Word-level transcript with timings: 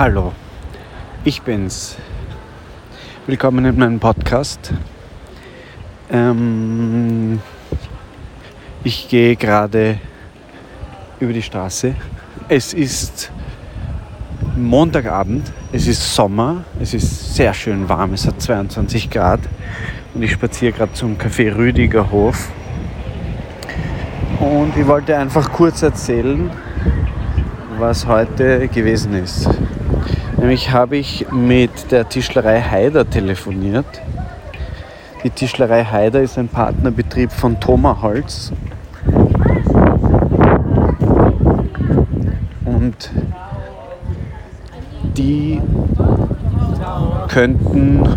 Hallo, 0.00 0.32
ich 1.24 1.42
bin's. 1.42 1.94
Willkommen 3.26 3.66
in 3.66 3.76
meinem 3.76 4.00
Podcast. 4.00 4.72
Ähm, 6.10 7.38
ich 8.82 9.10
gehe 9.10 9.36
gerade 9.36 9.98
über 11.20 11.34
die 11.34 11.42
Straße. 11.42 11.94
Es 12.48 12.72
ist 12.72 13.30
Montagabend, 14.56 15.52
es 15.70 15.86
ist 15.86 16.14
Sommer, 16.14 16.64
es 16.80 16.94
ist 16.94 17.34
sehr 17.34 17.52
schön 17.52 17.86
warm, 17.86 18.14
es 18.14 18.26
hat 18.26 18.40
22 18.40 19.10
Grad 19.10 19.40
und 20.14 20.22
ich 20.22 20.32
spaziere 20.32 20.72
gerade 20.72 20.94
zum 20.94 21.18
Café 21.18 21.54
Rüdiger 21.54 22.10
Hof. 22.10 22.48
Und 24.40 24.74
ich 24.78 24.86
wollte 24.86 25.18
einfach 25.18 25.52
kurz 25.52 25.82
erzählen, 25.82 26.48
was 27.78 28.06
heute 28.06 28.66
gewesen 28.68 29.12
ist. 29.12 29.46
Nämlich 30.40 30.72
habe 30.72 30.96
ich 30.96 31.30
mit 31.30 31.92
der 31.92 32.08
Tischlerei 32.08 32.62
Haider 32.62 33.08
telefoniert. 33.08 33.84
Die 35.22 35.28
Tischlerei 35.28 35.84
Haider 35.84 36.22
ist 36.22 36.38
ein 36.38 36.48
Partnerbetrieb 36.48 37.30
von 37.30 37.60
Thoma 37.60 38.00
Holz. 38.00 38.50
Und 42.64 43.10
die 45.14 45.60
könnten 47.28 48.08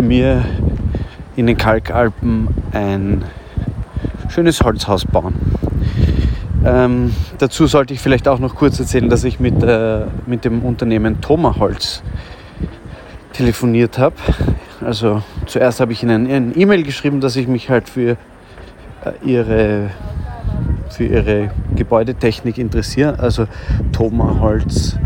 mir 0.00 0.44
in 1.36 1.46
den 1.46 1.56
Kalkalpen 1.56 2.48
ein 2.72 3.24
schönes 4.28 4.60
Holzhaus 4.60 5.04
bauen. 5.04 5.57
Ähm, 6.64 7.14
dazu 7.38 7.66
sollte 7.66 7.94
ich 7.94 8.00
vielleicht 8.00 8.26
auch 8.26 8.38
noch 8.38 8.56
kurz 8.56 8.80
erzählen, 8.80 9.08
dass 9.08 9.24
ich 9.24 9.38
mit, 9.38 9.62
äh, 9.62 10.06
mit 10.26 10.44
dem 10.44 10.62
Unternehmen 10.62 11.20
Thoma 11.20 11.56
Holz 11.58 12.02
telefoniert 13.32 13.98
habe. 13.98 14.16
Also 14.80 15.22
zuerst 15.46 15.80
habe 15.80 15.92
ich 15.92 16.02
ihnen 16.02 16.28
eine 16.30 16.52
E-Mail 16.54 16.82
geschrieben, 16.82 17.20
dass 17.20 17.36
ich 17.36 17.46
mich 17.46 17.70
halt 17.70 17.88
für 17.88 18.10
äh, 18.10 18.16
ihre, 19.24 19.90
für 20.90 21.04
ihre 21.04 21.50
Gebäudetechnik 21.76 22.58
interessiere. 22.58 23.18
Also 23.20 23.46
Thoma 23.92 24.40
Holz 24.40 24.98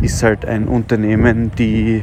ist 0.00 0.22
halt 0.22 0.46
ein 0.46 0.66
Unternehmen, 0.66 1.50
die 1.58 2.02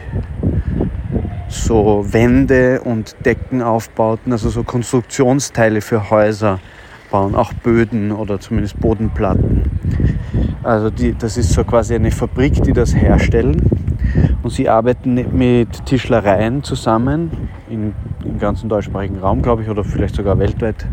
so 1.47 2.05
Wände 2.09 2.81
und 2.81 3.15
Deckenaufbauten, 3.25 4.31
also 4.31 4.49
so 4.49 4.63
Konstruktionsteile 4.63 5.81
für 5.81 6.09
Häuser 6.09 6.59
bauen, 7.13 7.35
auch 7.35 7.53
Böden 7.53 8.11
oder 8.11 8.39
zumindest 8.39 8.79
Bodenplatten. 8.79 9.61
Also 10.63 10.89
die, 10.89 11.13
das 11.13 11.37
ist 11.37 11.53
so 11.53 11.63
quasi 11.63 11.93
eine 11.93 12.09
Fabrik, 12.09 12.63
die 12.63 12.73
das 12.73 12.95
herstellen. 12.95 13.61
Und 14.41 14.49
sie 14.49 14.67
arbeiten 14.67 15.13
mit 15.37 15.85
Tischlereien 15.85 16.63
zusammen, 16.63 17.29
in, 17.69 17.93
im 18.25 18.39
ganzen 18.39 18.67
deutschsprachigen 18.67 19.19
Raum, 19.19 19.43
glaube 19.43 19.61
ich, 19.61 19.69
oder 19.69 19.83
vielleicht 19.83 20.15
sogar 20.15 20.39
weltweit, 20.39 20.87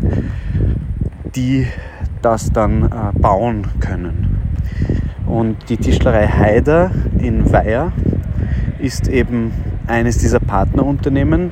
die 1.35 1.65
das 2.21 2.51
dann 2.51 2.83
äh, 2.83 3.19
bauen 3.19 3.65
können. 3.79 4.37
Und 5.25 5.69
die 5.69 5.77
Tischlerei 5.77 6.27
Haider 6.27 6.91
in 7.17 7.51
Weiher 7.51 7.93
ist 8.77 9.07
eben 9.07 9.53
eines 9.87 10.19
dieser 10.19 10.39
Partnerunternehmen. 10.39 11.49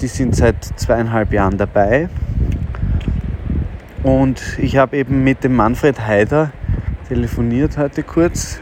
Die 0.00 0.06
sind 0.06 0.36
seit 0.36 0.62
zweieinhalb 0.62 1.32
Jahren 1.32 1.58
dabei 1.58 2.08
und 4.02 4.58
ich 4.58 4.76
habe 4.76 4.96
eben 4.96 5.22
mit 5.22 5.44
dem 5.44 5.54
Manfred 5.54 6.00
Haider 6.00 6.52
telefoniert 7.08 7.78
heute 7.78 8.02
kurz. 8.02 8.60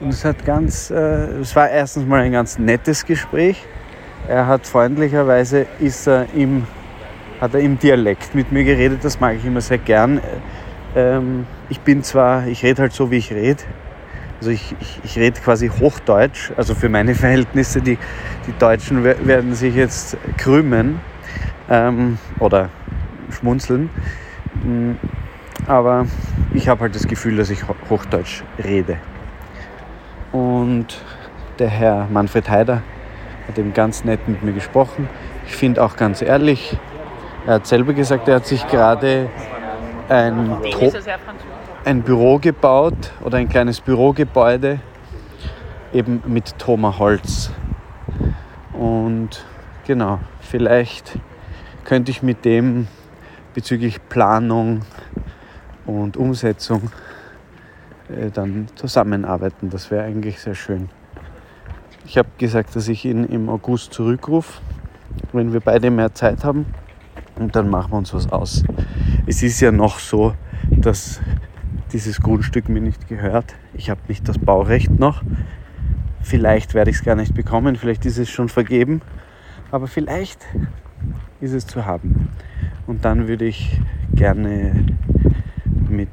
Und 0.00 0.08
es 0.08 0.24
hat 0.24 0.44
ganz, 0.44 0.90
äh, 0.90 0.94
es 1.40 1.54
war 1.54 1.68
erstens 1.68 2.06
mal 2.06 2.22
ein 2.22 2.32
ganz 2.32 2.58
nettes 2.58 3.04
Gespräch. 3.04 3.64
Er 4.28 4.46
hat 4.46 4.66
freundlicherweise 4.66 5.66
ist 5.78 6.06
er 6.06 6.26
im, 6.34 6.66
hat 7.40 7.54
er 7.54 7.60
im 7.60 7.78
Dialekt 7.78 8.34
mit 8.34 8.50
mir 8.50 8.64
geredet. 8.64 9.00
Das 9.02 9.20
mag 9.20 9.36
ich 9.36 9.44
immer 9.44 9.60
sehr 9.60 9.78
gern. 9.78 10.20
Ähm, 10.96 11.46
ich 11.68 11.80
bin 11.80 12.02
zwar, 12.02 12.46
ich 12.46 12.62
rede 12.62 12.82
halt 12.82 12.92
so, 12.92 13.10
wie 13.10 13.16
ich 13.16 13.32
rede. 13.32 13.62
Also 14.38 14.50
ich, 14.50 14.74
ich, 14.80 15.00
ich 15.04 15.18
rede 15.18 15.40
quasi 15.40 15.68
Hochdeutsch, 15.68 16.50
also 16.56 16.74
für 16.74 16.88
meine 16.88 17.14
Verhältnisse. 17.16 17.82
Die, 17.82 17.98
die 18.46 18.58
Deutschen 18.58 19.04
werden 19.04 19.54
sich 19.54 19.74
jetzt 19.74 20.16
krümmen 20.36 21.00
ähm, 21.68 22.18
oder 22.38 22.70
schmunzeln. 23.30 23.90
Mm, 24.54 24.92
aber 25.66 26.06
ich 26.54 26.68
habe 26.68 26.82
halt 26.82 26.94
das 26.94 27.06
Gefühl, 27.06 27.36
dass 27.36 27.50
ich 27.50 27.62
Hochdeutsch 27.88 28.42
rede. 28.62 28.98
Und 30.32 30.86
der 31.58 31.68
Herr 31.68 32.08
Manfred 32.10 32.48
Heider 32.48 32.82
hat 33.46 33.58
eben 33.58 33.72
ganz 33.74 34.04
nett 34.04 34.26
mit 34.28 34.42
mir 34.42 34.52
gesprochen. 34.52 35.08
Ich 35.46 35.54
finde 35.54 35.82
auch 35.82 35.96
ganz 35.96 36.22
ehrlich, 36.22 36.76
er 37.46 37.54
hat 37.54 37.66
selber 37.66 37.92
gesagt, 37.92 38.28
er 38.28 38.36
hat 38.36 38.46
sich 38.46 38.66
gerade 38.68 39.28
ein, 40.08 40.56
ein 41.84 42.02
Büro 42.02 42.38
gebaut 42.38 43.12
oder 43.22 43.38
ein 43.38 43.48
kleines 43.48 43.80
Bürogebäude 43.80 44.80
eben 45.92 46.22
mit 46.26 46.58
Thoma 46.58 46.98
Holz. 46.98 47.50
Und 48.72 49.44
genau, 49.86 50.20
vielleicht 50.40 51.18
könnte 51.84 52.10
ich 52.10 52.22
mit 52.22 52.44
dem 52.44 52.86
bezüglich 53.54 54.00
Planung 54.08 54.82
und 55.86 56.16
Umsetzung 56.16 56.90
äh, 58.08 58.30
dann 58.30 58.66
zusammenarbeiten. 58.74 59.70
Das 59.70 59.90
wäre 59.90 60.04
eigentlich 60.04 60.40
sehr 60.40 60.54
schön. 60.54 60.88
Ich 62.04 62.18
habe 62.18 62.28
gesagt, 62.38 62.74
dass 62.74 62.88
ich 62.88 63.04
ihn 63.04 63.24
im 63.24 63.48
August 63.48 63.92
zurückrufe, 63.92 64.60
wenn 65.32 65.52
wir 65.52 65.60
beide 65.60 65.90
mehr 65.90 66.14
Zeit 66.14 66.44
haben. 66.44 66.66
Und 67.36 67.56
dann 67.56 67.70
machen 67.70 67.92
wir 67.92 67.98
uns 67.98 68.12
was 68.12 68.30
aus. 68.30 68.64
Es 69.26 69.42
ist 69.42 69.60
ja 69.60 69.72
noch 69.72 69.98
so, 69.98 70.34
dass 70.70 71.20
dieses 71.92 72.20
Grundstück 72.20 72.68
mir 72.68 72.80
nicht 72.80 73.08
gehört. 73.08 73.54
Ich 73.74 73.90
habe 73.90 74.00
nicht 74.08 74.28
das 74.28 74.38
Baurecht 74.38 74.90
noch. 74.98 75.22
Vielleicht 76.22 76.74
werde 76.74 76.90
ich 76.90 76.96
es 76.96 77.04
gar 77.04 77.16
nicht 77.16 77.34
bekommen, 77.34 77.76
vielleicht 77.76 78.06
ist 78.06 78.18
es 78.18 78.30
schon 78.30 78.48
vergeben, 78.48 79.02
aber 79.72 79.88
vielleicht 79.88 80.46
ist 81.40 81.52
es 81.52 81.66
zu 81.66 81.84
haben. 81.84 82.28
Und 82.92 83.06
dann 83.06 83.26
würde 83.26 83.46
ich 83.46 83.80
gerne 84.14 84.84
mit 85.88 86.10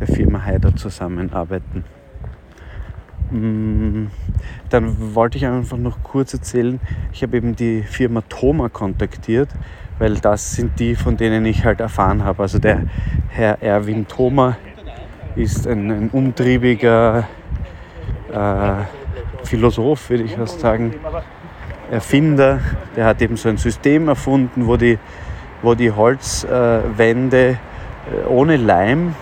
der 0.00 0.06
Firma 0.06 0.42
Haider 0.42 0.74
zusammenarbeiten. 0.74 1.84
Mm, 3.30 4.06
dann 4.70 5.14
wollte 5.14 5.36
ich 5.36 5.44
einfach 5.44 5.76
noch 5.76 6.02
kurz 6.02 6.32
erzählen, 6.32 6.80
ich 7.12 7.22
habe 7.22 7.36
eben 7.36 7.54
die 7.54 7.82
Firma 7.82 8.22
Thoma 8.26 8.70
kontaktiert, 8.70 9.50
weil 9.98 10.14
das 10.14 10.54
sind 10.54 10.80
die, 10.80 10.94
von 10.94 11.18
denen 11.18 11.44
ich 11.44 11.62
halt 11.62 11.80
erfahren 11.80 12.24
habe. 12.24 12.42
Also 12.42 12.58
der 12.58 12.84
Herr 13.28 13.60
Erwin 13.60 14.08
Thoma 14.08 14.56
ist 15.36 15.66
ein, 15.66 15.90
ein 15.90 16.08
umtriebiger 16.10 17.28
äh, 18.32 19.44
Philosoph, 19.44 20.08
würde 20.08 20.24
ich 20.24 20.36
fast 20.36 20.58
sagen, 20.58 20.94
Erfinder. 21.90 22.60
Der 22.96 23.04
hat 23.04 23.20
eben 23.20 23.36
so 23.36 23.50
ein 23.50 23.58
System 23.58 24.08
erfunden, 24.08 24.66
wo 24.66 24.78
die 24.78 24.98
wo 25.64 25.74
die 25.74 25.90
Holzwände 25.90 27.48
äh, 27.48 28.26
ohne 28.28 28.56
Leim 28.56 29.14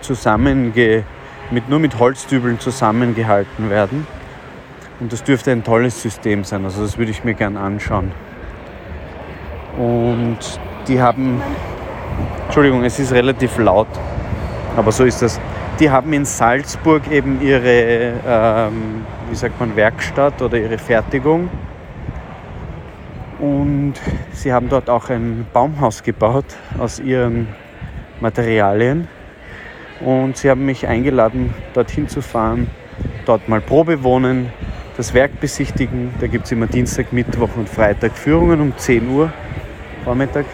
zusammenge, 0.00 1.04
mit, 1.50 1.68
nur 1.68 1.78
mit 1.78 1.98
Holzdübeln 1.98 2.60
zusammengehalten 2.60 3.70
werden. 3.70 4.06
Und 5.00 5.12
das 5.12 5.24
dürfte 5.24 5.50
ein 5.52 5.64
tolles 5.64 6.00
System 6.00 6.44
sein. 6.44 6.64
Also 6.64 6.82
das 6.82 6.98
würde 6.98 7.10
ich 7.10 7.24
mir 7.24 7.34
gern 7.34 7.56
anschauen. 7.56 8.12
Und 9.78 10.38
die 10.86 11.00
haben, 11.00 11.42
Entschuldigung, 12.44 12.84
es 12.84 12.98
ist 12.98 13.12
relativ 13.12 13.58
laut, 13.58 13.88
aber 14.76 14.92
so 14.92 15.04
ist 15.04 15.22
das. 15.22 15.40
Die 15.80 15.90
haben 15.90 16.12
in 16.12 16.24
Salzburg 16.24 17.10
eben 17.10 17.40
ihre, 17.40 18.12
ähm, 18.26 19.04
wie 19.28 19.34
sagt 19.34 19.58
man, 19.58 19.74
Werkstatt 19.74 20.40
oder 20.40 20.56
ihre 20.56 20.78
Fertigung 20.78 21.48
und 23.44 23.94
sie 24.32 24.52
haben 24.52 24.70
dort 24.70 24.88
auch 24.88 25.10
ein 25.10 25.46
Baumhaus 25.52 26.02
gebaut 26.02 26.46
aus 26.78 26.98
ihren 26.98 27.48
Materialien. 28.20 29.06
Und 30.00 30.38
sie 30.38 30.48
haben 30.48 30.64
mich 30.64 30.86
eingeladen, 30.86 31.52
dorthin 31.74 32.08
zu 32.08 32.22
fahren, 32.22 32.68
dort 33.26 33.48
mal 33.48 33.60
Probe 33.60 34.02
wohnen, 34.02 34.50
das 34.96 35.12
Werk 35.12 35.40
besichtigen. 35.40 36.14
Da 36.20 36.26
gibt 36.26 36.46
es 36.46 36.52
immer 36.52 36.66
Dienstag, 36.66 37.12
Mittwoch 37.12 37.50
und 37.56 37.68
Freitag 37.68 38.16
Führungen 38.16 38.60
um 38.60 38.76
10 38.76 39.08
Uhr 39.10 39.32
Vormittag. 40.04 40.46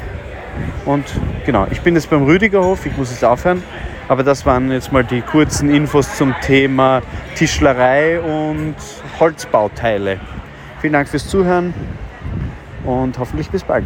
Und 0.84 1.04
genau, 1.46 1.66
ich 1.70 1.80
bin 1.82 1.94
jetzt 1.94 2.10
beim 2.10 2.24
Rüdigerhof, 2.24 2.86
ich 2.86 2.96
muss 2.96 3.12
jetzt 3.12 3.24
aufhören. 3.24 3.62
Aber 4.08 4.24
das 4.24 4.44
waren 4.44 4.72
jetzt 4.72 4.90
mal 4.92 5.04
die 5.04 5.20
kurzen 5.20 5.72
Infos 5.72 6.16
zum 6.16 6.34
Thema 6.42 7.02
Tischlerei 7.36 8.18
und 8.18 8.74
Holzbauteile. 9.20 10.18
Vielen 10.80 10.94
Dank 10.94 11.08
fürs 11.08 11.28
Zuhören 11.28 11.72
und 12.84 13.18
hoffentlich 13.18 13.50
bis 13.50 13.64
bald. 13.64 13.84